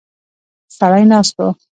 [0.77, 1.47] سړی ناست و.